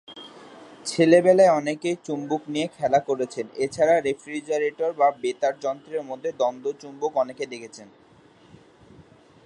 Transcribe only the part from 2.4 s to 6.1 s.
নিয়ে খেলা করেছেন, এছাড়া রেফ্রিজারেটর বা বেতার যন্ত্রের